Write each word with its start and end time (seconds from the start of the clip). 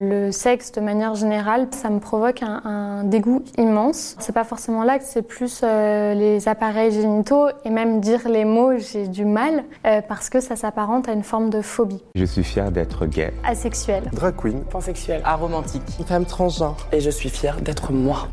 Le 0.00 0.32
sexe, 0.32 0.72
de 0.72 0.80
manière 0.80 1.14
générale, 1.14 1.68
ça 1.70 1.88
me 1.88 2.00
provoque 2.00 2.42
un, 2.42 3.04
dégoût 3.04 3.44
immense. 3.56 4.16
C'est 4.18 4.34
pas 4.34 4.42
forcément 4.42 4.82
l'acte, 4.82 5.06
c'est 5.06 5.22
plus 5.22 5.60
euh, 5.62 6.14
les 6.14 6.48
appareils 6.48 6.90
génitaux 6.90 7.46
et 7.64 7.70
même 7.70 8.00
dire 8.00 8.28
les 8.28 8.44
mots, 8.44 8.76
j'ai 8.76 9.06
du 9.06 9.24
mal 9.24 9.62
euh, 9.86 10.02
parce 10.02 10.30
que 10.30 10.40
ça 10.40 10.56
s'apparente 10.56 11.08
à 11.08 11.12
une 11.12 11.22
forme 11.22 11.48
de 11.48 11.62
phobie. 11.62 12.02
Je 12.16 12.24
suis 12.24 12.42
fière 12.42 12.72
d'être 12.72 13.06
gay. 13.06 13.32
Asexuel. 13.44 14.10
Drag 14.12 14.34
queen. 14.34 14.64
Pansexuel. 14.64 15.22
Aromantique. 15.24 15.82
Une 16.00 16.06
femme 16.06 16.24
transgenre. 16.24 16.76
Et 16.90 16.98
je 16.98 17.10
suis 17.10 17.30
fière 17.30 17.60
d'être 17.60 17.92
moi. 17.92 18.26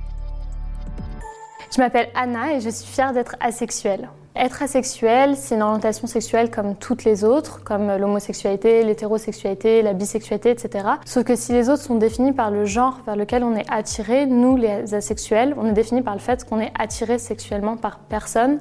Je 1.74 1.80
m'appelle 1.80 2.10
Anna 2.16 2.56
et 2.56 2.60
je 2.60 2.70
suis 2.70 2.92
fière 2.92 3.14
d'être 3.14 3.36
asexuelle. 3.40 4.10
Être 4.42 4.64
asexuel, 4.64 5.36
c'est 5.38 5.54
une 5.54 5.62
orientation 5.62 6.08
sexuelle 6.08 6.50
comme 6.50 6.76
toutes 6.76 7.04
les 7.04 7.24
autres, 7.24 7.64
comme 7.64 7.96
l'homosexualité, 7.96 8.84
l'hétérosexualité, 8.84 9.84
la 9.84 9.94
bisexualité, 9.94 10.50
etc. 10.50 10.84
Sauf 11.06 11.26
que 11.26 11.36
si 11.36 11.54
les 11.54 11.70
autres 11.70 11.84
sont 11.84 11.94
définis 11.94 12.32
par 12.32 12.50
le 12.50 12.66
genre 12.66 13.02
vers 13.06 13.16
lequel 13.16 13.44
on 13.44 13.56
est 13.56 13.72
attiré, 13.72 14.26
nous, 14.26 14.58
les 14.58 14.96
asexuels, 14.96 15.54
on 15.60 15.68
est 15.68 15.74
définis 15.74 16.02
par 16.02 16.16
le 16.16 16.20
fait 16.20 16.44
qu'on 16.44 16.60
est 16.60 16.72
attiré 16.80 17.20
sexuellement 17.20 17.78
par 17.78 18.00
personne 18.00 18.58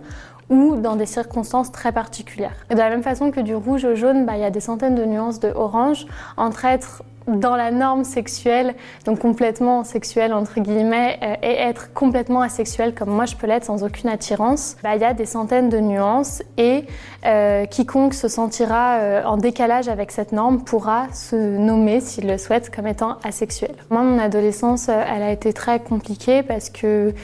ou 0.51 0.77
dans 0.77 0.96
des 0.96 1.06
circonstances 1.06 1.73
très 1.73 1.92
particulières. 1.92 2.66
De 2.68 2.76
la 2.76 2.90
même 2.90 3.02
façon 3.02 3.30
que 3.30 3.40
du 3.40 3.54
rouge 3.54 3.87
au 3.87 3.95
jaune, 3.95 4.26
bah, 4.26 4.34
il 4.34 4.42
y 4.42 4.45
a 4.45 4.51
des 4.51 4.60
centaines 4.60 4.96
de 4.96 5.06
nuances 5.06 5.40
de 5.40 5.48
orange 5.48 6.04
entre 6.37 6.66
être 6.66 7.02
dans 7.38 7.56
la 7.56 7.70
norme 7.70 8.04
sexuelle, 8.04 8.74
donc 9.04 9.20
complètement 9.20 9.84
sexuelle 9.84 10.32
entre 10.32 10.60
guillemets, 10.60 11.18
euh, 11.22 11.34
et 11.42 11.54
être 11.54 11.92
complètement 11.92 12.40
asexuel 12.40 12.94
comme 12.94 13.10
moi 13.10 13.26
je 13.26 13.36
peux 13.36 13.46
l'être 13.46 13.64
sans 13.64 13.84
aucune 13.84 14.08
attirance, 14.08 14.76
bah, 14.82 14.96
il 14.96 15.02
y 15.02 15.04
a 15.04 15.14
des 15.14 15.26
centaines 15.26 15.68
de 15.68 15.78
nuances 15.78 16.42
et 16.56 16.84
euh, 17.26 17.66
quiconque 17.66 18.14
se 18.14 18.28
sentira 18.28 18.98
euh, 18.98 19.22
en 19.24 19.36
décalage 19.36 19.88
avec 19.88 20.10
cette 20.10 20.32
norme 20.32 20.62
pourra 20.64 21.06
se 21.12 21.36
nommer, 21.36 22.00
s'il 22.00 22.26
le 22.26 22.38
souhaite, 22.38 22.74
comme 22.74 22.86
étant 22.86 23.16
asexuel. 23.24 23.74
Moi, 23.90 24.02
mon 24.02 24.18
adolescence, 24.18 24.88
elle 24.88 25.22
a 25.22 25.30
été 25.30 25.52
très 25.52 25.80
compliquée 25.80 26.42
parce 26.42 26.70
que 26.70 27.15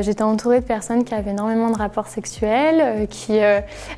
j'étais 0.00 0.22
entourée 0.22 0.60
de 0.60 0.64
personnes 0.64 1.04
qui 1.04 1.14
avaient 1.14 1.30
énormément 1.30 1.70
de 1.70 1.78
rapports 1.78 2.08
sexuels, 2.08 3.06
qui 3.08 3.38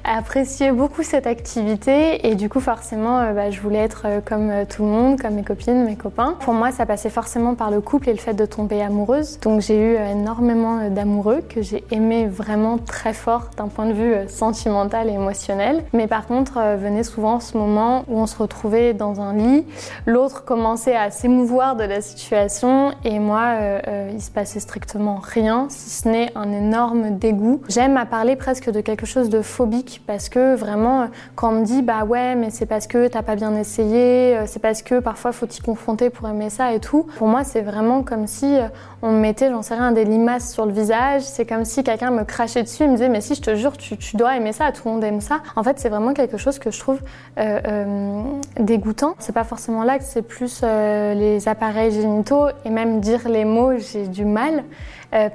appréciaient 0.05 0.73
beaucoup 0.73 1.03
cette 1.03 1.27
activité 1.27 2.29
et 2.29 2.35
du 2.35 2.49
coup 2.49 2.61
forcément, 2.61 3.33
bah, 3.33 3.51
je 3.51 3.61
voulais 3.61 3.79
être 3.79 4.07
comme 4.25 4.53
tout 4.69 4.83
le 4.85 4.89
monde, 4.89 5.21
comme 5.21 5.35
mes 5.35 5.43
copines, 5.51 5.85
mes 5.85 5.97
copains. 5.97 6.37
Pour 6.39 6.55
moi, 6.55 6.71
ça 6.71 6.87
passait 6.87 7.11
forcément 7.11 7.57
par 7.57 7.73
le 7.73 7.81
couple 7.81 8.09
et 8.09 8.13
le 8.13 8.19
fait 8.19 8.35
de 8.35 8.47
tomber 8.47 8.83
amoureuse. 8.83 9.41
Donc 9.41 9.61
j'ai 9.61 9.77
eu 9.77 9.97
énormément 9.97 10.89
d'amoureux 10.89 11.41
que 11.49 11.61
j'ai 11.61 11.83
aimé 11.91 12.29
vraiment 12.29 12.79
très 12.79 13.13
fort 13.13 13.51
d'un 13.57 13.67
point 13.67 13.87
de 13.87 13.93
vue 13.93 14.15
sentimental 14.29 15.09
et 15.09 15.15
émotionnel. 15.15 15.83
Mais 15.93 16.07
par 16.07 16.29
contre, 16.29 16.59
euh, 16.59 16.77
venait 16.77 17.03
souvent 17.03 17.41
ce 17.41 17.59
moment 17.59 18.05
où 18.07 18.21
on 18.21 18.27
se 18.27 18.37
retrouvait 18.39 18.95
dans 18.95 19.21
un 19.21 19.35
lit, 19.35 19.67
l'autre 20.07 20.45
commençait 20.45 20.95
à 20.95 21.11
s'émouvoir 21.11 21.75
de 21.75 21.83
la 21.83 22.01
situation 22.01 22.93
et 23.05 23.19
moi, 23.19 23.57
euh, 23.61 23.81
euh, 23.89 24.11
il 24.15 24.23
se 24.23 24.31
passait 24.31 24.61
strictement 24.61 25.21
rien, 25.21 25.67
si 25.69 25.91
ce 25.91 26.09
n'est 26.09 26.31
un 26.37 26.53
énorme 26.53 27.19
dégoût. 27.19 27.61
J'aime 27.69 27.97
à 27.97 28.07
parler 28.07 28.37
presque 28.37 28.71
de 28.71 28.81
quelque 28.81 29.05
chose 29.05 29.31
de 29.31 29.43
phobique 29.43 30.03
parce 30.07 30.29
que 30.29 30.55
vraiment, 30.55 31.09
quand 31.35 31.49
on 31.51 31.61
me 31.61 31.65
dit 31.65 31.83
bah 31.83 32.05
ouais, 32.05 32.37
mais 32.37 32.51
c'est 32.51 32.67
parce 32.67 32.87
que 32.87 33.09
t'as 33.09 33.23
pas 33.23 33.35
bien 33.35 33.57
essayé, 33.57 34.39
c'est 34.47 34.63
parce 34.63 34.83
que 34.83 35.01
parfois 35.01 35.30
faut 35.33 35.47
t'y 35.47 35.61
confronter 35.61 36.11
pour 36.11 36.29
aimer 36.29 36.51
ça 36.51 36.73
et 36.73 36.81
tout. 36.81 37.07
Pour 37.17 37.29
moi, 37.29 37.45
c'est 37.45 37.61
vraiment 37.61 38.03
comme 38.03 38.27
si 38.27 38.57
euh, 38.57 38.69
on 39.03 39.13
me 39.13 39.21
mettait, 39.21 39.51
j'en 39.51 39.63
sais 39.63 39.75
rien, 39.75 39.93
des 39.93 40.05
limaces 40.05 40.53
sur 40.53 40.67
le 40.67 40.73
visage. 40.73 41.23
C'est 41.23 41.47
comme 41.47 41.65
si 41.65 41.83
quelqu'un 41.83 42.11
me 42.11 42.25
crachait 42.25 42.63
dessus 42.63 42.85
et 42.85 42.87
me 42.87 42.93
disait, 42.93 43.09
mais 43.09 43.21
si, 43.21 43.35
je 43.35 43.43
te 43.43 43.55
jure, 43.55 43.77
tu, 43.77 43.97
dois 44.17 44.37
aimer 44.37 44.53
ça, 44.53 44.73
tout 44.73 44.83
le 44.87 44.93
monde 44.93 45.05
aime 45.05 45.21
ça. 45.21 45.41
En 45.57 45.63
fait, 45.63 45.79
c'est 45.79 45.89
vraiment 45.89 46.15
quelque 46.15 46.37
chose 46.37 46.59
que 46.59 46.71
je 46.71 46.79
trouve 46.79 47.01
euh, 47.39 47.61
euh, 47.67 48.23
dégoûtant. 48.59 49.15
C'est 49.19 49.35
pas 49.35 49.45
forcément 49.45 49.85
l'acte, 49.85 50.07
c'est 50.07 50.23
plus 50.23 50.63
les 50.63 51.49
appareils 51.49 51.93
génitaux 51.93 52.47
et 52.65 52.71
même 52.71 53.01
dire 53.01 53.29
les 53.29 53.45
mots, 53.45 53.77
j'ai 53.79 54.07
du 54.07 54.25
mal. 54.25 54.65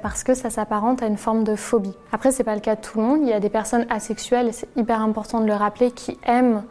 parce 0.02 0.24
que 0.24 0.32
ça 0.32 0.48
s'apparente 0.48 1.02
à 1.02 1.06
une 1.06 1.18
forme 1.18 1.44
de 1.44 1.54
phobie. 1.54 1.94
Après, 2.12 2.32
c'est 2.32 2.44
pas 2.44 2.54
le 2.54 2.60
cas 2.60 2.76
de 2.76 2.80
tout 2.80 2.98
le 2.98 3.04
monde. 3.04 3.18
Il 3.22 3.28
y 3.28 3.32
a 3.34 3.40
des 3.40 3.50
personnes 3.50 3.86
asexuelles, 3.90 4.48
et 4.48 4.52
c'est 4.52 4.68
hyper 4.76 5.02
important 5.02 5.40
de 5.40 5.46
le 5.46 5.54
rappeler, 5.54 5.90
qui 5.90 6.18
aiment 6.26 6.62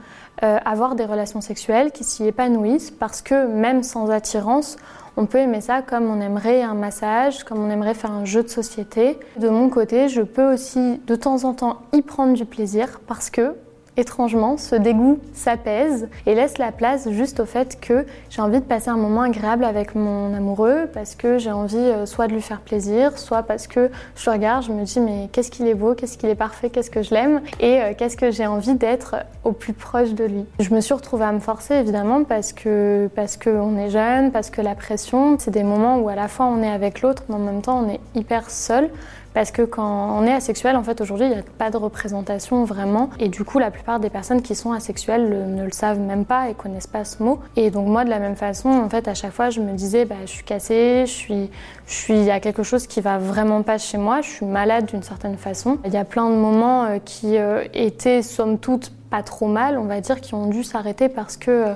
euh, 0.43 0.57
avoir 0.65 0.95
des 0.95 1.05
relations 1.05 1.41
sexuelles 1.41 1.91
qui 1.91 2.03
s'y 2.03 2.25
épanouissent 2.25 2.91
parce 2.91 3.21
que 3.21 3.47
même 3.47 3.83
sans 3.83 4.09
attirance, 4.09 4.77
on 5.17 5.25
peut 5.25 5.37
aimer 5.37 5.61
ça 5.61 5.81
comme 5.81 6.09
on 6.09 6.19
aimerait 6.19 6.61
un 6.61 6.73
massage, 6.73 7.43
comme 7.43 7.63
on 7.63 7.69
aimerait 7.69 7.93
faire 7.93 8.11
un 8.11 8.25
jeu 8.25 8.43
de 8.43 8.49
société. 8.49 9.17
De 9.39 9.47
mon 9.47 9.69
côté, 9.69 10.09
je 10.09 10.21
peux 10.21 10.53
aussi 10.53 10.99
de 11.07 11.15
temps 11.15 11.45
en 11.45 11.53
temps 11.53 11.81
y 11.93 12.01
prendre 12.01 12.33
du 12.33 12.45
plaisir 12.45 12.99
parce 13.07 13.29
que 13.29 13.55
étrangement, 13.97 14.57
ce 14.57 14.75
dégoût 14.75 15.19
s'apaise 15.33 16.07
et 16.25 16.35
laisse 16.35 16.57
la 16.57 16.71
place 16.71 17.09
juste 17.09 17.39
au 17.39 17.45
fait 17.45 17.79
que 17.79 18.05
j'ai 18.29 18.41
envie 18.41 18.59
de 18.59 18.65
passer 18.65 18.89
un 18.89 18.97
moment 18.97 19.21
agréable 19.21 19.63
avec 19.63 19.95
mon 19.95 20.33
amoureux 20.33 20.89
parce 20.93 21.15
que 21.15 21.37
j'ai 21.37 21.51
envie 21.51 21.77
euh, 21.77 22.05
soit 22.05 22.27
de 22.27 22.33
lui 22.33 22.41
faire 22.41 22.61
plaisir, 22.61 23.17
soit 23.17 23.43
parce 23.43 23.67
que 23.67 23.89
je 24.15 24.29
regarde, 24.29 24.65
je 24.65 24.71
me 24.71 24.83
dis 24.83 24.99
mais 24.99 25.29
qu'est-ce 25.31 25.51
qu'il 25.51 25.67
est 25.67 25.75
beau, 25.75 25.93
qu'est-ce 25.93 26.17
qu'il 26.17 26.29
est 26.29 26.35
parfait, 26.35 26.69
qu'est-ce 26.69 26.91
que 26.91 27.03
je 27.03 27.13
l'aime 27.13 27.41
et 27.59 27.81
euh, 27.81 27.93
qu'est-ce 27.97 28.17
que 28.17 28.31
j'ai 28.31 28.47
envie 28.47 28.75
d'être 28.75 29.15
au 29.43 29.51
plus 29.51 29.73
proche 29.73 30.13
de 30.13 30.25
lui. 30.25 30.45
Je 30.59 30.73
me 30.73 30.81
suis 30.81 30.93
retrouvée 30.93 31.25
à 31.25 31.31
me 31.31 31.39
forcer 31.39 31.75
évidemment 31.75 32.23
parce 32.23 32.53
que 32.53 33.09
parce 33.15 33.37
qu'on 33.37 33.77
est 33.77 33.89
jeune, 33.89 34.31
parce 34.31 34.49
que 34.49 34.61
la 34.61 34.75
pression, 34.75 35.37
c'est 35.39 35.51
des 35.51 35.63
moments 35.63 35.97
où 35.99 36.09
à 36.09 36.15
la 36.15 36.27
fois 36.27 36.47
on 36.47 36.61
est 36.61 36.71
avec 36.71 37.01
l'autre 37.01 37.23
mais 37.29 37.35
en 37.35 37.39
même 37.39 37.61
temps 37.61 37.83
on 37.85 37.89
est 37.89 38.01
hyper 38.15 38.49
seul 38.49 38.89
parce 39.35 39.51
que 39.51 39.63
quand 39.63 40.17
on 40.17 40.25
est 40.25 40.31
asexuel, 40.31 40.77
en 40.77 40.83
fait, 40.83 41.01
aujourd'hui, 41.01 41.27
il 41.27 41.33
n'y 41.33 41.37
a 41.37 41.43
pas 41.57 41.69
de 41.69 41.75
représentation 41.75 42.63
vraiment. 42.63 43.09
Et 43.19 43.27
du 43.27 43.43
coup, 43.43 43.59
la 43.59 43.69
plupart 43.69 43.99
des 43.99 44.09
personnes 44.09 44.41
qui 44.41 44.55
sont 44.55 44.71
asexuelles 44.71 45.29
ne 45.53 45.65
le 45.65 45.71
savent 45.71 45.99
même 45.99 46.23
pas 46.23 46.49
et 46.49 46.53
connaissent 46.53 46.87
pas 46.87 47.03
ce 47.03 47.21
mot. 47.21 47.41
Et 47.57 47.69
donc, 47.69 47.85
moi, 47.85 48.05
de 48.05 48.09
la 48.09 48.19
même 48.19 48.37
façon, 48.37 48.69
en 48.69 48.89
fait, 48.89 49.09
à 49.09 49.13
chaque 49.13 49.33
fois, 49.33 49.49
je 49.49 49.59
me 49.59 49.73
disais, 49.73 50.05
bah, 50.05 50.15
je 50.25 50.31
suis 50.31 50.45
cassée, 50.45 51.03
je 51.05 51.11
suis, 51.11 51.49
je 51.85 51.93
suis, 51.93 52.13
il 52.13 52.23
y 52.23 52.31
a 52.31 52.39
quelque 52.39 52.63
chose 52.63 52.87
qui 52.87 53.01
va 53.01 53.17
vraiment 53.17 53.61
pas 53.61 53.77
chez 53.77 53.97
moi, 53.97 54.21
je 54.21 54.29
suis 54.29 54.45
malade 54.45 54.85
d'une 54.85 55.03
certaine 55.03 55.35
façon. 55.35 55.79
Il 55.83 55.93
y 55.93 55.97
a 55.97 56.05
plein 56.05 56.29
de 56.29 56.35
moments 56.35 56.85
euh, 56.85 56.99
qui 57.03 57.37
euh, 57.37 57.65
étaient, 57.73 58.21
somme 58.21 58.57
toute, 58.57 58.93
trop 59.23 59.47
mal, 59.47 59.77
on 59.77 59.85
va 59.85 60.01
dire, 60.01 60.21
qui 60.21 60.33
ont 60.33 60.47
dû 60.47 60.63
s'arrêter 60.63 61.09
parce 61.09 61.37
que 61.37 61.51
euh, 61.51 61.73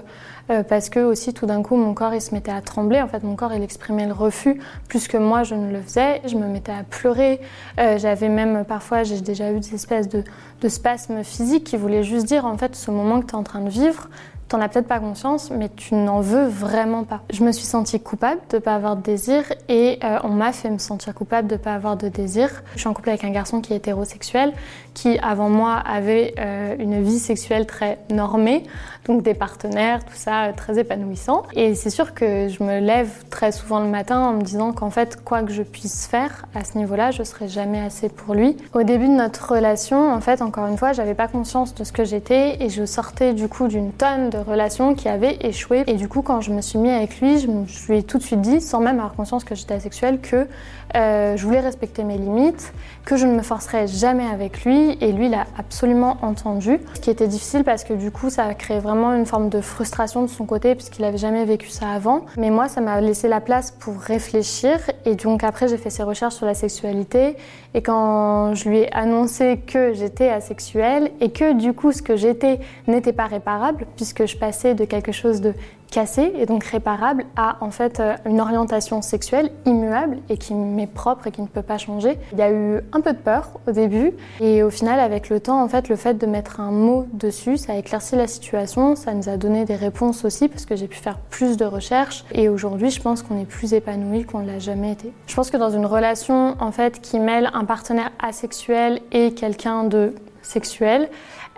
euh, 0.49 0.63
parce 0.63 0.89
que 0.89 0.99
aussi 0.99 1.31
tout 1.33 1.45
d'un 1.45 1.61
coup 1.61 1.75
mon 1.75 1.93
corps 1.93 2.13
il 2.15 2.21
se 2.21 2.33
mettait 2.33 2.51
à 2.51 2.61
trembler. 2.61 3.01
En 3.01 3.07
fait, 3.07 3.23
mon 3.23 3.35
corps 3.35 3.53
il 3.53 3.61
exprimait 3.61 4.07
le 4.07 4.13
refus 4.13 4.59
plus 4.87 5.07
que 5.07 5.17
moi 5.17 5.43
je 5.43 5.53
ne 5.53 5.71
le 5.71 5.81
faisais. 5.81 6.21
Je 6.25 6.35
me 6.35 6.47
mettais 6.47 6.71
à 6.71 6.83
pleurer. 6.83 7.39
Euh, 7.79 7.99
j'avais 7.99 8.29
même 8.29 8.65
parfois, 8.65 9.03
j'ai 9.03 9.21
déjà 9.21 9.51
eu 9.51 9.59
des 9.59 9.75
espèces 9.75 10.09
de, 10.09 10.23
de 10.61 10.69
spasmes 10.69 11.23
physiques 11.23 11.65
qui 11.65 11.77
voulaient 11.77 12.03
juste 12.03 12.25
dire 12.25 12.45
en 12.45 12.57
fait 12.57 12.75
ce 12.75 12.89
moment 12.89 13.21
que 13.21 13.27
tu 13.27 13.33
es 13.33 13.35
en 13.35 13.43
train 13.43 13.61
de 13.61 13.69
vivre, 13.69 14.09
T'en 14.49 14.61
as 14.61 14.67
peut-être 14.67 14.87
pas 14.87 14.99
conscience, 14.99 15.51
mais 15.51 15.69
tu 15.69 15.93
n'en 15.93 16.21
veux 16.21 16.47
vraiment 16.47 17.03
pas. 17.03 17.21
Je 17.31 17.43
me 17.43 17.51
suis 17.51 17.65
sentie 17.65 17.99
coupable 17.99 18.41
de 18.49 18.57
pas 18.57 18.73
avoir 18.73 18.95
de 18.95 19.03
désir 19.03 19.43
et 19.67 19.99
euh, 20.03 20.17
on 20.23 20.29
m'a 20.29 20.51
fait 20.53 20.71
me 20.71 20.79
sentir 20.79 21.13
coupable 21.13 21.47
de 21.47 21.55
pas 21.55 21.75
avoir 21.75 21.97
de 21.97 22.07
désir. 22.07 22.49
Je 22.73 22.79
suis 22.79 22.87
en 22.87 22.95
couple 22.95 23.09
avec 23.09 23.23
un 23.23 23.29
garçon 23.29 23.61
qui 23.61 23.73
est 23.73 23.75
hétérosexuel, 23.75 24.53
qui 24.95 25.19
avant 25.19 25.49
moi 25.49 25.75
avait 25.75 26.33
euh, 26.39 26.75
une 26.79 26.99
vie 27.03 27.19
sexuelle 27.19 27.67
très 27.67 27.99
normée, 28.09 28.63
donc 29.05 29.21
des 29.21 29.35
partenaires, 29.35 30.03
tout 30.03 30.15
ça 30.15 30.45
euh, 30.45 30.53
très 30.57 30.79
épanouissant. 30.79 31.43
Et 31.53 31.75
c'est 31.75 31.91
sûr 31.91 32.15
que 32.15 32.47
je 32.49 32.63
me 32.63 32.79
lève 32.79 33.25
très 33.29 33.51
souvent 33.51 33.79
le 33.79 33.87
matin 33.87 34.19
en 34.19 34.33
me 34.33 34.41
disant 34.41 34.73
qu'en 34.73 34.89
fait, 34.89 35.23
quoi 35.23 35.43
que 35.43 35.51
je 35.51 35.61
puisse 35.61 36.07
faire 36.07 36.47
à 36.55 36.63
ce 36.63 36.75
niveau-là, 36.75 37.11
je 37.11 37.21
serai 37.21 37.47
jamais 37.47 37.79
assez 37.79 38.09
pour 38.09 38.33
lui. 38.33 38.57
Au 38.73 38.81
début 38.81 39.09
de 39.09 39.13
notre 39.13 39.53
relation, 39.53 40.11
en 40.11 40.21
fait, 40.21 40.41
encore 40.41 40.65
une 40.65 40.77
fois, 40.77 40.91
j'avais 40.91 41.13
pas 41.13 41.27
conscience 41.27 41.75
de 41.75 41.83
ce 41.83 41.91
que 41.91 42.03
j'étais 42.03 42.63
et 42.63 42.69
je 42.69 42.83
sortais 42.85 43.33
du 43.33 43.47
coup 43.47 43.67
d'une 43.67 43.91
tonne 43.91 44.31
de 44.31 44.38
relation 44.41 44.95
qui 44.95 45.07
avait 45.09 45.37
échoué. 45.41 45.83
Et 45.87 45.93
du 45.93 46.07
coup, 46.07 46.21
quand 46.21 46.41
je 46.41 46.51
me 46.51 46.61
suis 46.61 46.79
mis 46.79 46.89
avec 46.89 47.19
lui, 47.19 47.39
je, 47.39 47.47
lui 47.87 47.99
ai 47.99 48.03
tout 48.03 48.17
de 48.17 48.23
suite 48.23 48.41
dit, 48.41 48.61
sans 48.61 48.79
même 48.79 48.97
avoir 48.99 49.13
conscience 49.13 49.43
que 49.43 49.55
j'étais 49.55 49.75
asexuelle, 49.75 50.19
que 50.19 50.47
euh, 50.95 51.37
je 51.37 51.45
voulais 51.45 51.59
respecter 51.59 52.03
mes 52.03 52.17
limites, 52.17 52.73
que 53.05 53.15
je 53.15 53.25
ne 53.25 53.33
me 53.33 53.41
forcerais 53.41 53.87
jamais 53.87 54.25
avec 54.25 54.65
lui. 54.65 54.97
Et 55.01 55.11
lui, 55.11 55.27
il 55.27 55.33
a 55.33 55.45
absolument 55.57 56.17
entendu. 56.21 56.79
Ce 56.95 56.99
qui 56.99 57.09
était 57.09 57.27
difficile 57.27 57.63
parce 57.63 57.83
que 57.83 57.93
du 57.93 58.11
coup, 58.11 58.29
ça 58.29 58.45
a 58.45 58.53
créé 58.53 58.79
vraiment 58.79 59.13
une 59.13 59.25
forme 59.25 59.49
de 59.49 59.61
frustration 59.61 60.21
de 60.23 60.27
son 60.27 60.45
côté 60.45 60.75
puisqu'il 60.75 61.03
n'avait 61.03 61.17
jamais 61.17 61.45
vécu 61.45 61.69
ça 61.69 61.89
avant. 61.89 62.25
Mais 62.37 62.49
moi, 62.49 62.67
ça 62.69 62.81
m'a 62.81 62.99
laissé 63.01 63.27
la 63.27 63.41
place 63.41 63.71
pour 63.71 63.99
réfléchir. 63.99 64.79
Et 65.05 65.15
donc 65.15 65.43
après, 65.43 65.67
j'ai 65.67 65.77
fait 65.77 65.89
ses 65.89 66.03
recherches 66.03 66.35
sur 66.35 66.45
la 66.45 66.53
sexualité. 66.55 67.35
Et 67.75 67.83
quand 67.83 68.55
je 68.55 68.67
lui 68.67 68.79
ai 68.79 68.93
annoncé 68.93 69.59
que 69.65 69.93
j'étais 69.93 70.29
asexuelle 70.29 71.11
et 71.21 71.31
que 71.31 71.53
du 71.53 71.73
coup, 71.73 71.91
ce 71.91 72.01
que 72.01 72.15
j'étais 72.15 72.59
n'était 72.87 73.13
pas 73.13 73.27
réparable 73.27 73.85
puisque 73.95 74.25
je 74.29 74.73
de 74.73 74.85
quelque 74.85 75.11
chose 75.11 75.41
de 75.41 75.53
cassé 75.89 76.31
et 76.37 76.45
donc 76.45 76.63
réparable 76.63 77.25
à 77.35 77.57
en 77.61 77.71
fait 77.71 77.99
euh, 77.99 78.15
une 78.25 78.39
orientation 78.39 79.01
sexuelle 79.01 79.51
immuable 79.65 80.19
et 80.29 80.37
qui 80.37 80.53
m'est 80.53 80.87
propre 80.87 81.27
et 81.27 81.31
qui 81.31 81.41
ne 81.41 81.47
peut 81.47 81.61
pas 81.61 81.77
changer. 81.77 82.17
Il 82.31 82.37
y 82.37 82.41
a 82.41 82.51
eu 82.51 82.79
un 82.93 83.01
peu 83.01 83.13
de 83.13 83.17
peur 83.17 83.59
au 83.67 83.71
début 83.71 84.13
et 84.39 84.63
au 84.63 84.69
final 84.69 84.99
avec 84.99 85.29
le 85.29 85.39
temps 85.39 85.61
en 85.61 85.67
fait 85.67 85.89
le 85.89 85.95
fait 85.95 86.15
de 86.15 86.25
mettre 86.25 86.59
un 86.59 86.71
mot 86.71 87.07
dessus 87.13 87.57
ça 87.57 87.73
a 87.73 87.75
éclairci 87.77 88.15
la 88.15 88.27
situation, 88.27 88.95
ça 88.95 89.13
nous 89.13 89.29
a 89.29 89.37
donné 89.37 89.65
des 89.65 89.75
réponses 89.75 90.25
aussi 90.25 90.47
parce 90.47 90.65
que 90.65 90.75
j'ai 90.75 90.87
pu 90.87 90.97
faire 90.97 91.17
plus 91.17 91.57
de 91.57 91.65
recherches 91.65 92.23
et 92.31 92.49
aujourd'hui 92.49 92.91
je 92.91 93.01
pense 93.01 93.23
qu'on 93.23 93.39
est 93.39 93.45
plus 93.45 93.73
épanoui 93.73 94.25
qu'on 94.25 94.39
ne 94.39 94.47
l'a 94.47 94.59
jamais 94.59 94.91
été. 94.91 95.11
Je 95.27 95.35
pense 95.35 95.49
que 95.49 95.57
dans 95.57 95.71
une 95.71 95.85
relation 95.85 96.55
en 96.59 96.71
fait 96.71 97.01
qui 97.01 97.19
mêle 97.19 97.49
un 97.53 97.65
partenaire 97.65 98.11
asexuel 98.19 99.01
et 99.11 99.33
quelqu'un 99.33 99.85
de 99.85 100.13
sexuel, 100.41 101.09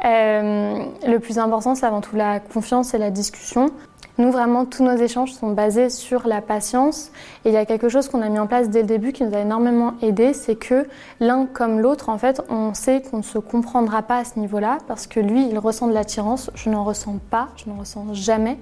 euh, 0.04 0.86
le 1.08 1.20
plus 1.20 1.38
important, 1.38 1.76
c'est 1.76 1.86
avant 1.86 2.02
tout 2.02 2.16
la 2.16 2.40
confiance 2.40 2.94
et 2.94 2.98
la 2.98 3.12
discussion. 3.12 3.72
Nous, 4.18 4.32
vraiment, 4.32 4.66
tous 4.66 4.84
nos 4.84 4.96
échanges 4.96 5.34
sont 5.34 5.52
basés 5.52 5.90
sur 5.90 6.28
la 6.28 6.42
patience. 6.42 7.12
Et 7.46 7.50
il 7.50 7.54
y 7.54 7.58
a 7.58 7.66
quelque 7.66 7.90
chose 7.90 8.10
qu'on 8.10 8.22
a 8.22 8.30
mis 8.30 8.40
en 8.40 8.48
place 8.48 8.70
dès 8.70 8.82
le 8.82 8.88
début 8.88 9.14
qui 9.14 9.24
nous 9.24 9.34
a 9.34 9.40
énormément 9.40 9.94
aidé, 10.02 10.34
c'est 10.34 10.56
que 10.56 10.86
l'un 11.20 11.46
comme 11.46 11.80
l'autre, 11.80 12.10
en 12.10 12.18
fait, 12.18 12.42
on 12.50 12.74
sait 12.74 13.02
qu'on 13.02 13.18
ne 13.18 13.24
se 13.24 13.38
comprendra 13.38 14.02
pas 14.02 14.18
à 14.18 14.24
ce 14.26 14.38
niveau-là, 14.38 14.80
parce 14.88 15.08
que 15.08 15.20
lui, 15.20 15.48
il 15.48 15.58
ressent 15.58 15.88
de 15.88 15.94
l'attirance, 15.94 16.52
je 16.56 16.70
n'en 16.70 16.84
ressens 16.84 17.20
pas, 17.30 17.50
je 17.56 17.70
n'en 17.70 17.78
ressens 17.78 18.14
jamais. 18.14 18.58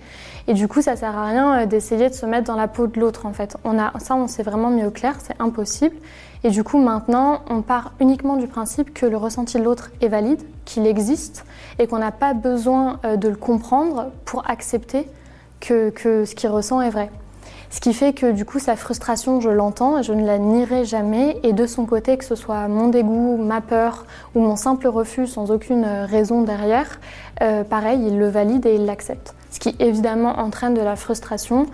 Et 0.48 0.54
du 0.54 0.68
coup, 0.68 0.82
ça 0.82 0.96
sert 0.96 1.18
à 1.18 1.28
rien 1.28 1.62
euh, 1.62 1.66
d'essayer 1.66 2.10
de 2.10 2.14
se 2.14 2.26
mettre 2.26 2.48
dans 2.48 2.56
la 2.56 2.68
peau 2.68 2.88
de 2.88 3.00
l'autre, 3.00 3.26
en 3.26 3.34
fait. 3.34 3.58
On 3.64 3.80
a, 3.80 3.92
ça, 4.00 4.16
on 4.16 4.28
s'est 4.28 4.44
vraiment 4.44 4.70
mis 4.70 4.86
au 4.86 4.92
clair, 4.92 5.16
c'est 5.20 5.40
impossible. 5.40 5.96
Et 6.44 6.52
du 6.52 6.64
coup, 6.64 6.78
maintenant, 6.78 7.42
on 7.50 7.62
part 7.62 7.94
uniquement 8.00 8.38
du 8.38 8.48
principe 8.48 8.94
que 8.94 9.06
le 9.06 9.18
ressenti 9.18 9.58
de 9.58 9.64
l'autre 9.64 9.92
est 10.00 10.08
valide, 10.08 10.42
qu'il 10.64 10.88
existe, 10.88 11.44
et 11.80 11.88
qu'on 11.88 12.00
n'a 12.00 12.12
pas 12.12 12.34
besoin 12.34 13.00
euh, 13.04 13.18
de 13.18 13.28
le 13.28 13.36
comprendre 13.36 14.12
pour 14.26 14.50
accepter 14.50 15.08
que, 15.60 15.92
ce 16.26 16.36
qu'il 16.36 16.50
ressent 16.50 16.82
est 16.82 16.90
vrai. 16.90 17.10
Ce 17.72 17.80
qui 17.80 17.94
fait 17.94 18.14
que 18.14 18.32
du 18.32 18.46
coup 18.46 18.58
sa 18.58 18.76
frustration, 18.76 19.42
je 19.42 19.50
l'entends 19.50 20.02
je 20.02 20.12
ne 20.12 20.26
la 20.26 20.40
nierai 20.40 20.86
jamais. 20.86 21.40
Et 21.44 21.54
de 21.54 21.68
son 21.68 21.86
côté, 21.86 22.18
que 22.18 22.26
ce 22.26 22.36
soit 22.36 22.68
mon 22.68 22.88
dégoût, 22.88 23.38
ma 23.38 23.62
peur 23.62 24.06
ou 24.34 24.42
mon 24.42 24.56
simple 24.56 24.88
refus 24.88 25.28
sans 25.28 25.52
aucune 25.52 25.86
raison 25.86 26.42
derrière, 26.42 27.00
euh, 27.42 27.64
pareil, 27.64 28.00
il 28.08 28.18
le 28.18 28.28
valide 28.28 28.66
et 28.66 28.76
il 28.76 28.86
l'accepte. 28.86 29.36
Ce 29.52 29.60
qui 29.60 29.76
évidemment 29.80 30.40
entraîne 30.40 30.74
de 30.74 30.82
la 30.82 30.96
frustration. 30.96 31.68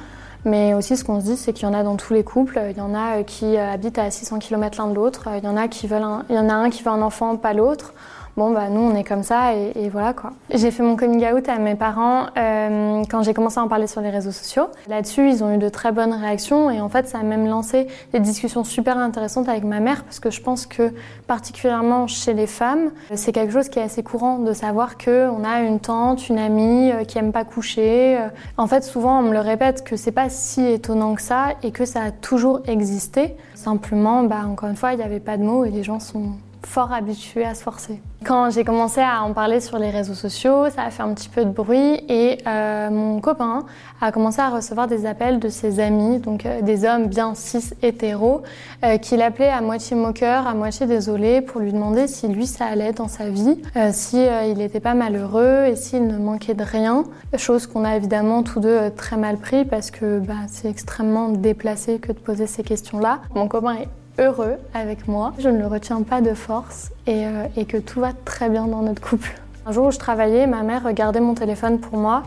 Mais 0.48 0.76
aussi, 0.76 0.96
ce 0.96 1.04
qu'on 1.04 1.20
se 1.22 1.26
dit, 1.26 1.38
c'est 1.38 1.54
qu'il 1.54 1.68
y 1.68 1.72
en 1.72 1.74
a 1.74 1.82
dans 1.82 1.96
tous 1.96 2.14
les 2.14 2.24
couples. 2.24 2.62
Il 2.70 2.78
y 2.78 2.82
en 2.82 2.94
a 2.94 3.24
qui 3.24 3.58
habitent 3.58 3.98
à 3.98 4.12
600 4.12 4.38
km 4.38 4.78
l'un 4.78 4.90
de 4.90 4.94
l'autre. 4.94 5.28
Il 5.36 5.44
y 5.44 5.48
en 5.48 5.58
a 5.58 5.68
qui 5.68 5.88
veulent, 5.88 6.06
il 6.30 6.36
y 6.36 6.38
en 6.38 6.50
a 6.50 6.54
un 6.54 6.70
qui 6.70 6.84
veut 6.84 6.92
un 6.92 7.02
enfant, 7.02 7.36
pas 7.36 7.54
l'autre 7.54 7.94
bon 8.38 8.52
bah 8.52 8.70
nous 8.70 8.82
on 8.82 8.96
est 8.96 9.04
comme 9.04 9.24
ça 9.24 9.54
et, 9.54 9.90
voilà 9.90 10.14
quoi. 10.14 10.32
J'ai 10.54 10.72
fait 10.72 10.84
mon 10.84 10.96
coming 10.96 11.26
out 11.32 11.48
à 11.48 11.58
mes 11.58 11.76
parents 11.76 12.28
euh, 12.38 13.04
quand 13.10 13.24
j'ai 13.24 13.34
commencé 13.34 13.60
à 13.60 13.64
en 13.64 13.68
parler 13.68 13.88
sur 13.88 14.02
les 14.02 14.10
réseaux 14.10 14.32
sociaux. 14.32 14.68
Là-dessus 14.88 15.30
ils 15.30 15.44
ont 15.44 15.54
eu 15.54 15.58
de 15.58 15.70
très 15.70 15.92
bonnes 15.92 16.14
réactions 16.14 16.70
et 16.70 16.82
en 16.82 16.90
fait 16.90 17.08
ça 17.08 17.20
a 17.20 17.24
même 17.24 17.48
lancé 17.48 17.88
des 18.12 18.20
discussions 18.20 18.64
super 18.64 18.98
intéressantes 18.98 19.48
avec 19.48 19.64
ma 19.64 19.80
mère 19.80 20.04
parce 20.04 20.20
que 20.20 20.32
je 20.32 20.42
pense 20.42 20.66
que 20.66 20.94
particulièrement 21.28 22.08
chez 22.08 22.34
les 22.34 22.48
femmes 22.48 22.92
c'est 23.14 23.32
quelque 23.32 23.54
chose 23.54 23.70
qui 23.70 23.80
est 23.80 23.84
assez 23.84 24.04
courant 24.04 24.40
de 24.40 24.54
savoir 24.54 24.98
que 24.98 25.30
on 25.30 25.44
a 25.44 25.62
une 25.62 25.80
tante, 25.80 26.28
une 26.30 26.40
amie 26.40 26.92
euh, 26.92 27.04
qui 27.04 27.18
aime 27.18 27.32
pas 27.32 27.46
coucher. 27.46 28.18
Euh. 28.20 28.28
En 28.58 28.68
fait 28.68 28.84
souvent 28.84 29.20
on 29.20 29.24
me 29.24 29.34
le 29.34 29.40
répète 29.40 29.84
que 29.84 29.96
c'est 29.96 30.12
pas 30.12 30.30
si 30.30 30.66
étonnant 30.66 31.16
que 31.16 31.22
ça 31.22 31.54
et 31.64 31.72
que 31.72 31.86
ça 31.86 32.02
a 32.02 32.12
toujours 32.12 32.62
existé. 32.68 33.36
Simplement 33.54 34.24
bah 34.24 34.44
encore 34.46 34.70
une 34.70 34.76
fois 34.76 34.94
il 34.94 34.98
n'y 34.98 35.04
avait 35.04 35.20
pas 35.20 35.38
de 35.38 35.44
mots 35.44 35.64
et 35.64 35.70
les 35.70 35.84
gens 35.84 36.00
sont 36.00 36.34
fort 36.66 36.92
habitué 36.92 37.46
à 37.46 37.56
se 37.56 37.64
forcer. 37.64 38.02
Quand 38.26 38.50
j'ai 38.50 38.64
commencé 38.64 39.02
à 39.02 39.24
en 39.24 39.34
parler 39.34 39.62
sur 39.62 39.78
les 39.78 39.92
réseaux 39.92 40.16
sociaux, 40.16 40.70
ça 40.70 40.84
a 40.84 40.90
fait 40.90 41.04
un 41.04 41.14
petit 41.14 41.30
peu 41.30 41.46
de 41.46 41.52
bruit 41.52 42.02
et 42.10 42.40
euh, 42.48 42.90
mon 42.90 43.22
copain 43.22 43.66
a 44.02 44.12
commencé 44.12 44.42
à 44.42 44.50
recevoir 44.50 44.88
des 44.88 45.06
appels 45.06 45.40
de 45.40 45.48
ses 45.48 45.80
amis, 45.80 46.20
donc 46.20 46.46
euh, 46.46 46.62
des 46.62 46.86
hommes 46.86 47.06
bien 47.06 47.36
cis 47.36 47.72
hétéros, 47.84 48.42
euh, 48.84 48.98
qui 48.98 49.16
l'appelaient 49.16 49.50
à 49.50 49.62
moitié 49.62 49.96
moqueur, 49.96 50.48
à 50.48 50.56
moitié 50.56 50.88
désolé 50.88 51.42
pour 51.42 51.62
lui 51.62 51.72
demander 51.72 52.08
si 52.08 52.28
lui 52.28 52.48
ça 52.48 52.66
allait 52.66 52.94
dans 52.94 53.08
sa 53.08 53.30
vie, 53.30 53.62
si 53.92 54.18
il 54.18 54.58
n'était 54.58 54.80
pas 54.80 54.96
malheureux 54.96 55.66
et 55.68 55.76
s'il 55.76 56.08
ne 56.08 56.18
manquait 56.18 56.56
de 56.56 56.64
rien. 56.64 57.04
Chose 57.38 57.68
qu'on 57.68 57.86
a 57.86 57.96
évidemment 57.96 58.44
tous 58.44 58.60
deux 58.60 58.90
très 58.96 59.18
mal 59.18 59.38
pris 59.38 59.66
parce 59.66 59.92
que 59.92 60.20
bah, 60.20 60.34
c'est 60.48 60.70
extrêmement 60.70 61.30
déplacé 61.30 62.00
que 62.00 62.12
de 62.12 62.18
poser 62.18 62.48
ces 62.48 62.64
questions-là. 62.64 63.20
Mon 63.36 63.48
copain 63.48 63.76
est 63.76 63.88
heureux 64.20 64.58
avec 64.74 65.08
moi. 65.08 65.34
Je 65.40 65.50
ne 65.50 65.58
le 65.58 65.68
retiens 65.68 66.02
pas 66.02 66.22
de 66.22 66.34
force 66.34 66.92
euh, 67.08 67.48
et, 67.56 67.66
que 67.66 67.78
tout 67.78 68.00
va 68.00 68.12
très 68.26 68.50
bien 68.50 68.68
dans 68.68 68.82
notre 68.82 69.02
couple. 69.02 69.34
Un 69.66 69.72
jour 69.72 69.88
où 69.88 69.92
je 69.92 70.00
travaillais, 70.00 70.48
ma 70.48 70.64
mère 70.64 70.84
regardait 70.84 71.20
mon 71.20 71.34
téléphone 71.34 71.80
pour 71.80 71.98
moi 71.98 72.24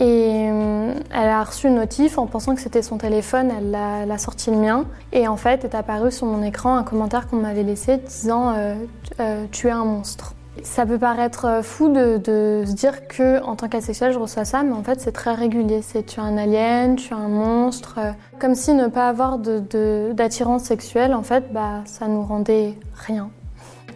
et 0.00 0.48
euh, 0.50 0.94
elle 1.12 1.28
a 1.28 1.44
reçu 1.44 1.68
une 1.68 1.76
notif 1.76 2.18
en 2.18 2.26
pensant 2.26 2.54
que 2.54 2.60
c'était 2.60 2.82
son 2.82 2.98
téléphone, 2.98 3.52
elle 3.56 4.10
a, 4.10 4.18
sorti 4.18 4.50
le 4.50 4.56
mien 4.56 4.86
et 5.12 5.28
en 5.28 5.36
fait 5.36 5.64
est 5.64 5.74
apparu 5.74 6.10
sur 6.10 6.26
mon 6.26 6.42
écran 6.42 6.76
un 6.76 6.82
commentaire 6.82 7.28
qu'on 7.28 7.36
m'avait 7.36 7.62
laissé 7.62 7.98
disant 7.98 8.54
euh, 8.56 9.44
tu 9.52 9.68
es 9.68 9.70
un 9.70 9.84
monstre. 9.84 10.33
Ça 10.62 10.86
peut 10.86 10.98
paraître 10.98 11.46
euh, 11.46 11.62
fou 11.62 11.88
de, 11.88 12.20
se 12.66 12.72
dire 12.72 13.08
que 13.08 13.42
en 13.42 13.56
tant 13.56 13.68
qu'asexuel 13.68 14.12
je 14.12 14.18
reçois 14.18 14.44
ça, 14.44 14.62
mais 14.62 14.72
en 14.72 14.82
fait 14.82 15.00
c'est 15.00 15.12
très 15.12 15.34
régulier. 15.34 15.82
C'est 15.82 16.04
tu 16.04 16.20
es 16.20 16.22
un 16.22 16.36
alien, 16.36 16.96
tu 16.96 17.12
es 17.12 17.16
un 17.16 17.28
monstre. 17.28 17.96
Euh, 17.98 18.12
comme 18.38 18.54
si 18.54 18.72
ne 18.72 18.86
pas 18.86 19.08
avoir 19.08 19.38
d'attirance 19.38 20.64
sexuelle, 20.64 21.14
en 21.14 21.22
fait, 21.22 21.52
bah, 21.52 21.82
ça 21.86 22.08
nous 22.08 22.22
rendait 22.22 22.74
rien. 22.94 23.30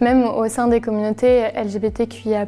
Même 0.00 0.24
au 0.24 0.48
sein 0.48 0.68
des 0.68 0.80
communautés 0.80 1.48
LGBTQIA+, 1.56 2.46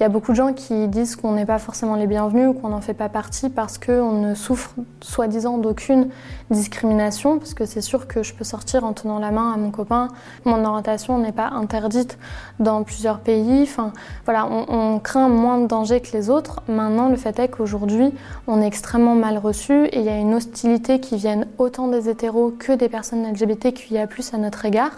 il 0.00 0.04
y 0.04 0.06
a 0.06 0.08
beaucoup 0.08 0.32
de 0.32 0.36
gens 0.36 0.54
qui 0.54 0.88
disent 0.88 1.14
qu'on 1.14 1.32
n'est 1.32 1.44
pas 1.44 1.58
forcément 1.58 1.94
les 1.94 2.06
bienvenus 2.06 2.48
ou 2.48 2.52
qu'on 2.54 2.68
n'en 2.68 2.80
fait 2.80 2.94
pas 2.94 3.10
partie 3.10 3.50
parce 3.50 3.76
qu'on 3.76 4.12
ne 4.12 4.34
souffre 4.34 4.70
soi-disant 5.02 5.58
d'aucune 5.58 6.08
discrimination, 6.50 7.38
parce 7.38 7.52
que 7.52 7.66
c'est 7.66 7.82
sûr 7.82 8.08
que 8.08 8.22
je 8.22 8.32
peux 8.32 8.44
sortir 8.44 8.84
en 8.84 8.94
tenant 8.94 9.18
la 9.18 9.30
main 9.30 9.52
à 9.52 9.58
mon 9.58 9.70
copain. 9.70 10.08
Mon 10.46 10.64
orientation 10.64 11.18
n'est 11.18 11.32
pas 11.32 11.48
interdite 11.48 12.16
dans 12.60 12.82
plusieurs 12.82 13.20
pays. 13.20 13.62
Enfin, 13.62 13.92
voilà, 14.24 14.46
on, 14.46 14.98
craint 15.00 15.28
moins 15.28 15.58
de 15.58 15.66
danger 15.66 16.00
que 16.00 16.16
les 16.16 16.30
autres. 16.30 16.62
Maintenant, 16.66 17.10
le 17.10 17.16
fait 17.16 17.38
est 17.38 17.48
qu'aujourd'hui, 17.48 18.14
on 18.46 18.62
est 18.62 18.66
extrêmement 18.66 19.14
mal 19.14 19.36
reçu 19.36 19.84
et 19.84 19.98
il 19.98 20.04
y 20.04 20.08
a 20.08 20.16
une 20.16 20.34
hostilité 20.34 21.00
qui 21.00 21.16
vient 21.16 21.44
autant 21.58 21.88
des 21.88 22.08
hétéros 22.08 22.54
que 22.58 22.72
des 22.72 22.88
personnes 22.88 23.30
LGBTQIA+, 23.30 24.08
à 24.32 24.38
notre 24.38 24.64
égard, 24.64 24.92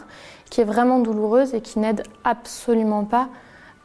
qui 0.53 0.61
est 0.61 0.65
vraiment 0.65 0.99
douloureuse 0.99 1.55
et 1.55 1.63
qui 1.63 1.79
n'aide 1.79 2.03
absolument 2.25 3.05
pas 3.05 3.31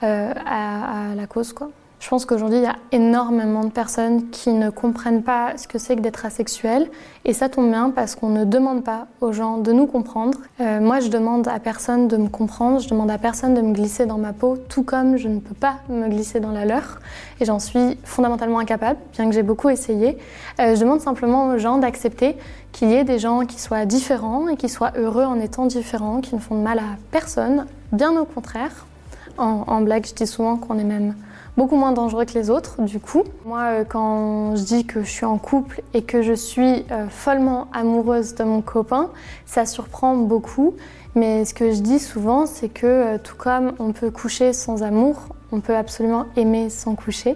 euh, 0.03 0.33
à, 0.45 1.15
la 1.15 1.25
cause. 1.25 1.55
Je 1.99 2.09
pense 2.09 2.25
qu'aujourd'hui, 2.25 2.59
il 2.59 2.63
y 2.63 2.67
a 2.67 2.75
énormément 2.91 3.63
de 3.63 3.71
personnes 3.71 4.29
qui 4.29 4.51
ne 4.51 4.69
comprennent 4.69 5.23
pas 5.23 5.57
ce 5.57 5.67
que 5.67 5.79
c'est 5.79 5.95
que 5.95 6.01
d'être 6.01 6.25
asexuel. 6.25 6.89
Et 7.25 7.33
ça 7.33 7.49
tombe 7.49 7.69
bien 7.69 7.89
parce 7.89 8.15
qu'on 8.15 8.29
ne 8.29 8.45
demande 8.45 8.83
pas 8.83 9.07
aux 9.19 9.33
gens 9.33 9.57
de 9.57 9.71
nous 9.71 9.87
comprendre. 9.87 10.37
Euh, 10.61 10.79
moi, 10.79 10.99
je 10.99 11.09
demande 11.09 11.47
à 11.47 11.59
personne 11.59 12.07
de 12.07 12.15
me 12.17 12.29
comprendre, 12.29 12.79
je 12.79 12.87
demande 12.87 13.09
à 13.09 13.17
personne 13.17 13.55
de 13.55 13.61
me 13.61 13.73
glisser 13.73 14.05
dans 14.05 14.19
ma 14.19 14.31
peau, 14.31 14.57
tout 14.69 14.83
comme 14.83 15.17
je 15.17 15.27
ne 15.27 15.39
peux 15.39 15.55
pas 15.55 15.77
me 15.89 16.07
glisser 16.07 16.39
dans 16.39 16.51
la 16.51 16.65
leur. 16.65 16.99
Et 17.41 17.45
j'en 17.45 17.59
suis 17.59 17.97
fondamentalement 18.03 18.59
incapable, 18.59 18.99
bien 19.13 19.27
que 19.27 19.33
j'ai 19.33 19.43
beaucoup 19.43 19.69
essayé. 19.69 20.19
Euh, 20.59 20.75
je 20.75 20.79
demande 20.79 21.01
simplement 21.01 21.49
aux 21.49 21.57
gens 21.57 21.79
d'accepter 21.79 22.37
qu'il 22.71 22.89
y 22.89 22.93
ait 22.93 23.03
des 23.05 23.17
gens 23.17 23.45
qui 23.45 23.59
soient 23.59 23.85
différents 23.85 24.47
et 24.47 24.55
qui 24.55 24.69
soient 24.69 24.91
heureux 24.95 25.25
en 25.25 25.39
étant 25.39 25.65
différents, 25.65 26.21
qui 26.21 26.35
ne 26.35 26.39
font 26.39 26.55
de 26.55 26.61
mal 26.63 26.77
à 26.77 26.95
personne, 27.11 27.65
bien 27.91 28.15
au 28.17 28.25
contraire. 28.25 28.85
En, 29.37 29.81
blague, 29.81 30.07
je 30.07 30.15
dis 30.15 30.25
souvent 30.25 30.57
qu'on 30.57 30.79
est 30.79 30.83
même 30.83 31.13
beaucoup 31.57 31.75
moins 31.75 31.91
dangereux 31.91 32.25
que 32.25 32.33
les 32.33 32.49
autres, 32.49 32.81
du 32.83 32.99
coup. 32.99 33.23
Moi, 33.45 33.61
euh, 33.63 33.83
quand 33.83 34.55
je 34.55 34.63
dis 34.63 34.85
que 34.85 35.01
je 35.01 35.09
suis 35.09 35.25
en 35.25 35.37
couple 35.37 35.81
et 35.93 36.03
que 36.03 36.21
je 36.21 36.33
suis 36.33 36.85
euh, 36.91 37.09
follement 37.09 37.67
amoureuse 37.73 38.35
de 38.35 38.43
mon 38.43 38.61
copain, 38.61 39.09
ça 39.45 39.65
surprend 39.65 40.15
beaucoup. 40.15 40.75
Mais 41.15 41.45
ce 41.45 41.55
que 41.55 41.71
je 41.71 41.81
dis 41.81 41.99
souvent, 41.99 42.45
c'est 42.45 42.69
que 42.69 42.85
euh, 42.85 43.17
tout 43.17 43.35
comme 43.35 43.73
on 43.79 43.91
peut 43.91 44.11
coucher 44.11 44.53
sans 44.53 44.83
amour, 44.83 45.29
on 45.51 45.59
peut 45.59 45.75
absolument 45.75 46.27
aimer 46.35 46.69
sans 46.69 46.95
coucher. 46.95 47.35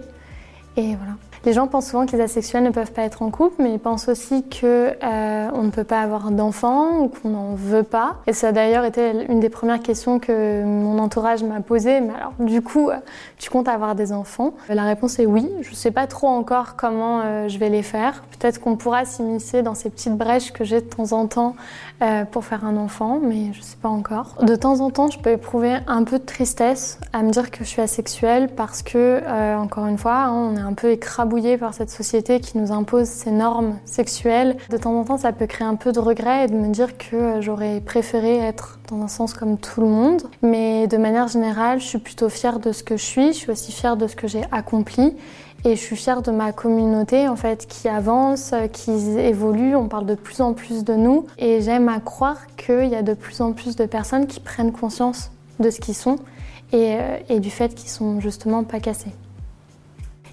Et 0.76 0.94
voilà. 0.94 1.14
Les 1.44 1.52
gens 1.52 1.66
pensent 1.66 1.88
souvent 1.88 2.06
que 2.06 2.12
les 2.12 2.22
asexuels 2.22 2.62
ne 2.62 2.70
peuvent 2.70 2.92
pas 2.92 3.02
être 3.02 3.20
en 3.22 3.30
couple, 3.30 3.62
mais 3.62 3.72
ils 3.72 3.80
pensent 3.80 4.08
aussi 4.08 4.44
que 4.44 4.92
euh, 5.02 5.48
on 5.52 5.62
ne 5.64 5.70
peut 5.70 5.82
pas 5.82 6.00
avoir 6.00 6.30
d'enfants 6.30 7.00
ou 7.00 7.08
qu'on 7.08 7.30
n'en 7.30 7.54
veut 7.56 7.82
pas. 7.82 8.18
Et 8.28 8.32
ça 8.32 8.48
a 8.48 8.52
d'ailleurs 8.52 8.84
été 8.84 9.26
une 9.28 9.40
des 9.40 9.48
premières 9.48 9.80
questions 9.80 10.20
que 10.20 10.62
mon 10.62 11.00
entourage 11.00 11.42
m'a 11.42 11.60
posées. 11.60 12.00
Mais 12.00 12.14
alors, 12.14 12.34
du 12.38 12.62
coup, 12.62 12.90
euh, 12.90 12.96
tu 13.38 13.50
comptes 13.50 13.66
avoir 13.66 13.96
des 13.96 14.12
enfants? 14.12 14.54
La 14.68 14.84
réponse 14.84 15.18
est 15.18 15.26
oui. 15.26 15.50
Je 15.62 15.70
ne 15.70 15.74
sais 15.74 15.90
pas 15.90 16.06
trop 16.06 16.28
encore 16.28 16.76
comment 16.76 17.22
euh, 17.24 17.48
je 17.48 17.58
vais 17.58 17.70
les 17.70 17.82
faire. 17.82 18.22
Peut-être 18.38 18.60
qu'on 18.60 18.76
pourra 18.76 19.04
s'immiscer 19.04 19.62
dans 19.62 19.74
ces 19.74 19.90
petites 19.90 20.16
brèches 20.16 20.52
que 20.52 20.62
j'ai 20.62 20.80
de 20.80 20.86
temps 20.86 21.12
en 21.12 21.26
temps 21.26 21.56
pour 22.32 22.44
faire 22.44 22.64
un 22.64 22.76
enfant, 22.76 23.20
mais 23.22 23.52
je 23.52 23.60
ne 23.60 23.62
sais 23.62 23.76
pas 23.80 23.88
encore. 23.88 24.34
De 24.42 24.56
temps 24.56 24.80
en 24.80 24.90
temps, 24.90 25.08
je 25.08 25.20
peux 25.20 25.30
éprouver 25.30 25.76
un 25.86 26.02
peu 26.02 26.18
de 26.18 26.24
tristesse 26.24 26.98
à 27.12 27.22
me 27.22 27.30
dire 27.30 27.52
que 27.52 27.62
je 27.62 27.68
suis 27.68 27.80
asexuelle 27.80 28.48
parce 28.48 28.82
que, 28.82 29.22
encore 29.56 29.86
une 29.86 29.98
fois, 29.98 30.24
hein, 30.24 30.32
on 30.32 30.56
est 30.56 30.60
un 30.60 30.72
peu 30.72 30.90
écrabouillé 30.90 31.31
par 31.58 31.72
cette 31.72 31.88
société 31.88 32.40
qui 32.40 32.58
nous 32.58 32.72
impose 32.72 33.06
ces 33.06 33.30
normes 33.30 33.78
sexuelles. 33.86 34.58
De 34.68 34.76
temps 34.76 34.94
en 34.98 35.04
temps, 35.04 35.16
ça 35.16 35.32
peut 35.32 35.46
créer 35.46 35.66
un 35.66 35.76
peu 35.76 35.90
de 35.90 35.98
regret 35.98 36.44
et 36.44 36.46
de 36.48 36.54
me 36.54 36.68
dire 36.68 36.98
que 36.98 37.16
euh, 37.16 37.40
j'aurais 37.40 37.80
préféré 37.80 38.36
être 38.36 38.78
dans 38.90 39.00
un 39.00 39.08
sens 39.08 39.32
comme 39.32 39.56
tout 39.56 39.80
le 39.80 39.86
monde. 39.86 40.24
Mais 40.42 40.86
de 40.88 40.98
manière 40.98 41.28
générale, 41.28 41.80
je 41.80 41.86
suis 41.86 41.98
plutôt 41.98 42.28
fière 42.28 42.58
de 42.58 42.72
ce 42.72 42.82
que 42.82 42.98
je 42.98 43.04
suis. 43.04 43.28
Je 43.28 43.38
suis 43.38 43.50
aussi 43.50 43.72
fière 43.72 43.96
de 43.96 44.06
ce 44.08 44.14
que 44.14 44.28
j'ai 44.28 44.42
accompli. 44.52 45.16
Et 45.64 45.74
je 45.74 45.80
suis 45.80 45.96
fière 45.96 46.20
de 46.20 46.30
ma 46.32 46.52
communauté 46.52 47.28
en 47.28 47.36
fait 47.36 47.66
qui 47.66 47.88
avance, 47.88 48.52
qui 48.72 48.90
évolue. 49.18 49.74
On 49.74 49.88
parle 49.88 50.06
de 50.06 50.14
plus 50.14 50.42
en 50.42 50.52
plus 50.52 50.84
de 50.84 50.94
nous. 50.94 51.26
Et 51.38 51.62
j'aime 51.62 51.88
à 51.88 52.00
croire 52.00 52.46
qu'il 52.56 52.88
y 52.88 52.94
a 52.94 53.02
de 53.02 53.14
plus 53.14 53.40
en 53.40 53.52
plus 53.52 53.74
de 53.74 53.86
personnes 53.86 54.26
qui 54.26 54.40
prennent 54.40 54.72
conscience 54.72 55.30
de 55.60 55.70
ce 55.70 55.80
qu'ils 55.80 55.94
sont 55.94 56.16
et, 56.72 56.96
euh, 56.96 57.16
et 57.30 57.40
du 57.40 57.50
fait 57.50 57.74
qu'ils 57.74 57.90
sont 57.90 58.20
justement 58.20 58.64
pas 58.64 58.80
cassés. 58.80 59.12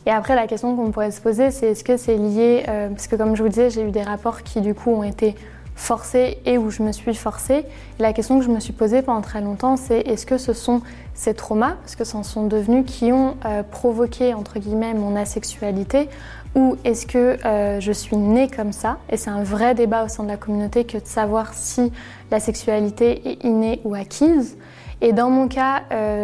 Et 0.09 0.11
après, 0.11 0.33
la 0.33 0.47
question 0.47 0.75
qu'on 0.75 0.89
pourrait 0.89 1.11
se 1.11 1.21
poser, 1.21 1.51
c'est 1.51 1.67
est-ce 1.67 1.83
que 1.83 1.95
c'est 1.95 2.17
lié, 2.17 2.63
euh, 2.67 2.89
parce 2.89 3.05
que 3.05 3.15
comme 3.15 3.35
je 3.35 3.43
vous 3.43 3.49
disais, 3.49 3.69
j'ai 3.69 3.83
eu 3.83 3.91
des 3.91 4.01
rapports 4.01 4.41
qui 4.41 4.59
du 4.59 4.73
coup 4.73 4.89
ont 4.89 5.03
été 5.03 5.35
forcés 5.75 6.39
et 6.47 6.57
où 6.57 6.71
je 6.71 6.81
me 6.81 6.91
suis 6.91 7.13
forcée. 7.13 7.63
la 7.99 8.11
question 8.11 8.39
que 8.39 8.43
je 8.43 8.49
me 8.49 8.59
suis 8.59 8.73
posée 8.73 9.03
pendant 9.03 9.21
très 9.21 9.39
longtemps, 9.39 9.77
c'est 9.77 9.99
est-ce 9.99 10.25
que 10.25 10.39
ce 10.39 10.51
sont 10.51 10.81
ces 11.13 11.35
traumas, 11.35 11.75
parce 11.81 11.95
que 11.95 12.05
ce 12.05 12.23
sont 12.23 12.47
devenus, 12.47 12.85
qui 12.87 13.11
ont 13.11 13.35
euh, 13.45 13.61
provoqué, 13.61 14.33
entre 14.33 14.57
guillemets, 14.57 14.95
mon 14.95 15.15
asexualité, 15.15 16.09
ou 16.55 16.75
est-ce 16.85 17.05
que 17.05 17.37
euh, 17.45 17.79
je 17.79 17.91
suis 17.91 18.17
née 18.17 18.47
comme 18.47 18.71
ça? 18.71 18.97
Et 19.11 19.15
c'est 19.15 19.29
un 19.29 19.43
vrai 19.43 19.75
débat 19.75 20.05
au 20.05 20.07
sein 20.07 20.23
de 20.23 20.29
la 20.29 20.37
communauté 20.37 20.85
que 20.85 20.97
de 20.97 21.05
savoir 21.05 21.53
si 21.53 21.91
la 22.31 22.39
sexualité 22.39 23.29
est 23.29 23.43
innée 23.43 23.79
ou 23.83 23.93
acquise. 23.93 24.57
Et 25.01 25.13
dans 25.13 25.29
mon 25.29 25.47
cas, 25.47 25.83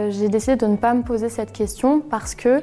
j'ai 0.10 0.28
décidé 0.28 0.58
de 0.58 0.66
ne 0.66 0.76
pas 0.76 0.94
me 0.94 1.02
poser 1.02 1.30
cette 1.30 1.54
question 1.54 2.02
parce 2.02 2.36
que 2.36 2.62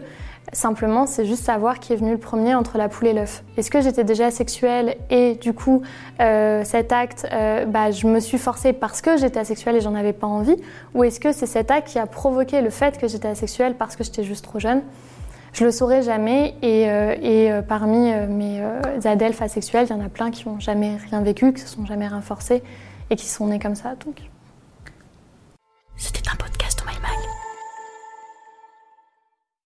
simplement, 0.52 1.06
c'est 1.06 1.24
juste 1.24 1.44
savoir 1.44 1.80
qui 1.80 1.92
est 1.92 1.96
venu 1.96 2.12
le 2.12 2.18
premier 2.18 2.54
entre 2.54 2.78
la 2.78 2.88
poule 2.88 3.08
et 3.08 3.12
l'œuf. 3.12 3.42
Est-ce 3.56 3.70
que 3.70 3.80
j'étais 3.80 4.04
déjà 4.04 4.26
asexuelle 4.26 4.96
et 5.08 5.34
du 5.34 5.52
coup, 5.52 5.82
euh, 6.20 6.62
cet 6.64 6.92
acte, 6.92 7.26
bah, 7.68 7.90
je 7.90 8.06
me 8.06 8.20
suis 8.20 8.38
forcée 8.38 8.72
parce 8.72 9.00
que 9.00 9.16
j'étais 9.16 9.40
asexuelle 9.40 9.76
et 9.76 9.80
j'en 9.80 9.94
avais 9.94 10.12
pas 10.12 10.26
envie? 10.26 10.56
Ou 10.94 11.04
est-ce 11.04 11.20
que 11.20 11.32
c'est 11.32 11.46
cet 11.46 11.70
acte 11.70 11.88
qui 11.88 11.98
a 11.98 12.06
provoqué 12.06 12.60
le 12.60 12.70
fait 12.70 12.98
que 12.98 13.08
j'étais 13.08 13.28
asexuelle 13.28 13.76
parce 13.78 13.96
que 13.96 14.04
j'étais 14.04 14.24
juste 14.24 14.44
trop 14.44 14.58
jeune? 14.58 14.82
Je 15.52 15.64
le 15.64 15.70
saurai 15.70 16.02
jamais. 16.02 16.54
Et, 16.62 16.88
euh, 16.88 17.14
euh, 17.22 17.62
parmi 17.62 18.12
euh, 18.12 18.26
mes 18.26 18.62
adelphes 19.06 19.42
asexuels, 19.42 19.86
il 19.88 19.90
y 19.90 19.92
en 19.92 20.04
a 20.04 20.08
plein 20.08 20.30
qui 20.30 20.48
n'ont 20.48 20.60
jamais 20.60 20.96
rien 20.96 21.20
vécu, 21.20 21.52
qui 21.52 21.60
se 21.60 21.68
sont 21.68 21.86
jamais 21.86 22.08
renforcés 22.08 22.62
et 23.10 23.16
qui 23.16 23.26
sont 23.26 23.46
nés 23.46 23.58
comme 23.58 23.74
ça. 23.74 23.94
Donc. 24.04 24.16